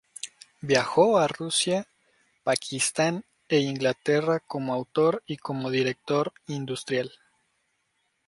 [0.61, 1.85] Viajó a Rusia,
[2.43, 7.11] Pakistán e Inglaterra como autor y como director industrial.